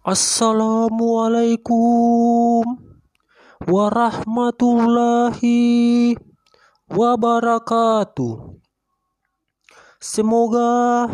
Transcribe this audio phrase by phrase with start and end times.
[0.00, 2.64] Assalamualaikum
[3.68, 6.16] warahmatullahi
[6.88, 8.56] wabarakatuh.
[10.00, 11.04] Semoga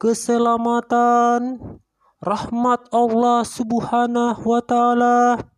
[0.00, 1.60] keselamatan,
[2.24, 5.52] rahmat Allah Subhanahu wa Ta'ala,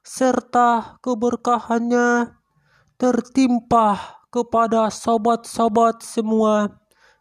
[0.00, 2.40] serta keberkahannya
[2.96, 6.72] tertimpa kepada sobat-sobat semua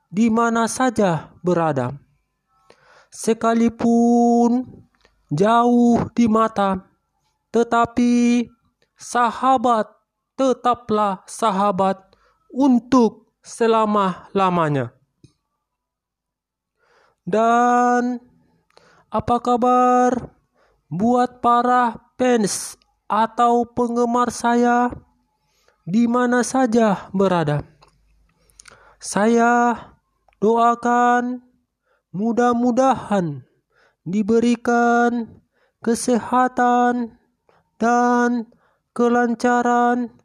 [0.08, 2.05] di mana saja berada
[3.16, 4.68] sekalipun
[5.31, 6.84] jauh di mata,
[7.55, 8.44] tetapi
[8.99, 9.88] sahabat
[10.35, 11.95] tetaplah sahabat
[12.52, 14.91] untuk selama-lamanya.
[17.23, 18.20] Dan
[19.09, 20.35] apa kabar
[20.91, 22.76] buat para fans
[23.09, 24.91] atau penggemar saya
[25.88, 27.66] di mana saja berada?
[29.02, 29.73] Saya
[30.41, 31.45] doakan
[32.16, 33.44] mudah-mudahan
[34.08, 35.28] diberikan
[35.84, 37.20] kesehatan
[37.76, 38.48] dan
[38.96, 40.16] kelancaran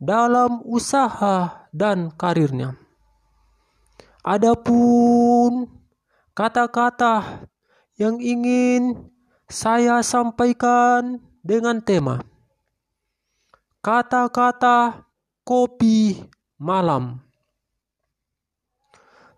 [0.00, 2.80] dalam usaha dan karirnya.
[4.24, 5.68] Adapun
[6.32, 7.44] kata-kata
[8.00, 9.12] yang ingin
[9.44, 12.24] saya sampaikan dengan tema
[13.84, 15.04] kata-kata
[15.44, 16.24] kopi
[16.56, 17.20] malam.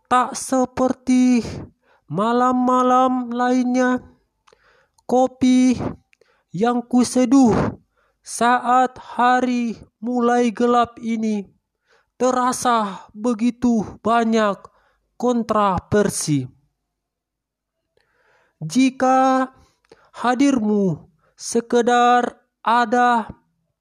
[0.07, 1.43] Tak seperti
[2.07, 3.99] Malam-malam lainnya,
[5.11, 5.75] kopi
[6.55, 7.79] yang kuseduh
[8.23, 11.51] saat hari mulai gelap ini
[12.15, 14.55] terasa begitu banyak
[15.19, 16.47] kontroversi.
[18.63, 19.51] Jika
[20.15, 23.29] hadirmu sekedar ada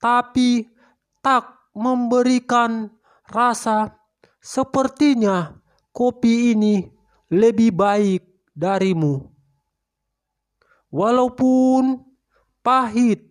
[0.02, 0.68] tapi
[1.22, 2.90] tak memberikan
[3.30, 3.98] rasa,
[4.42, 5.58] sepertinya
[5.90, 6.95] kopi ini
[7.30, 8.24] lebih baik
[8.54, 9.28] darimu.
[10.94, 12.00] Walaupun
[12.64, 13.28] pahit,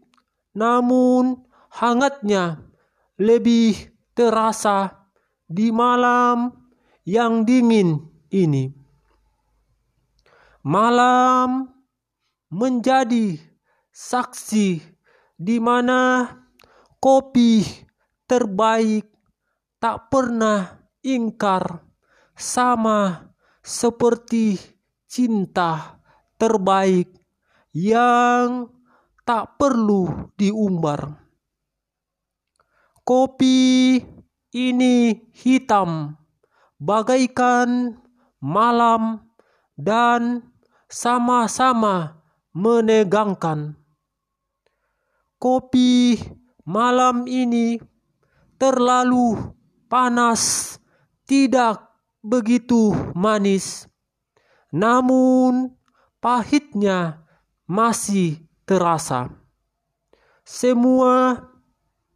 [0.55, 1.42] namun
[1.73, 2.61] hangatnya
[3.19, 3.75] lebih
[4.14, 5.08] terasa
[5.48, 6.52] di malam
[7.07, 8.70] yang dingin ini.
[10.64, 11.68] Malam
[12.48, 13.36] menjadi
[13.92, 14.80] saksi
[15.36, 16.30] di mana
[17.02, 17.61] kopi
[18.24, 19.05] terbaik
[19.77, 21.85] tak pernah ingkar
[22.33, 23.29] sama
[23.64, 24.61] seperti
[25.08, 25.97] cinta
[26.36, 27.08] terbaik
[27.73, 28.69] yang
[29.25, 31.17] tak perlu diumbar.
[33.01, 33.97] Kopi
[34.53, 36.13] ini hitam
[36.77, 37.97] bagaikan
[38.36, 39.24] malam
[39.80, 40.45] dan
[40.92, 42.20] sama-sama
[42.53, 43.80] menegangkan.
[45.41, 46.20] Kopi
[46.69, 47.80] malam ini
[48.61, 49.53] terlalu
[49.89, 50.77] panas,
[51.29, 51.93] tidak
[52.24, 53.85] begitu manis,
[54.73, 55.77] namun
[56.24, 57.20] pahitnya
[57.68, 59.29] masih terasa.
[60.40, 61.45] Semua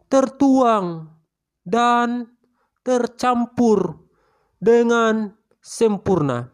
[0.08, 1.12] tertuang
[1.60, 2.32] dan
[2.80, 4.08] tercampur
[4.56, 6.48] dengan sempurna.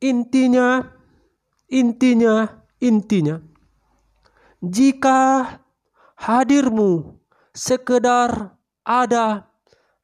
[0.00, 0.84] Intinya,
[1.68, 3.40] intinya, intinya,
[4.60, 5.20] jika
[6.16, 7.20] hadirmu
[7.52, 9.48] sekedar ada,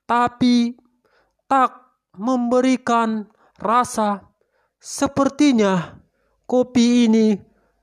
[0.08, 0.79] tapi
[1.50, 1.74] tak
[2.14, 3.26] memberikan
[3.58, 4.22] rasa,
[4.78, 5.98] sepertinya
[6.46, 7.34] kopi ini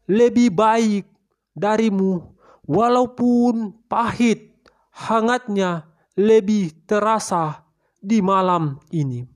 [0.07, 1.03] lebih baik
[1.51, 2.23] darimu,
[2.63, 4.55] walaupun pahit,
[4.95, 5.83] hangatnya
[6.15, 7.67] lebih terasa
[7.99, 9.27] di malam ini.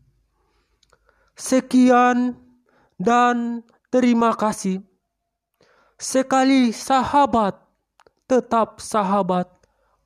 [1.35, 2.39] Sekian
[2.95, 4.79] dan terima kasih.
[5.99, 7.59] Sekali sahabat,
[8.25, 9.51] tetap sahabat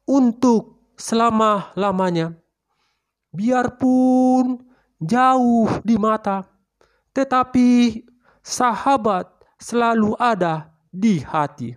[0.09, 2.35] untuk selama-lamanya
[3.35, 4.63] biarpun
[5.03, 6.47] jauh di mata,
[7.11, 8.01] tetapi
[8.39, 9.27] sahabat
[9.59, 11.75] selalu ada di hati.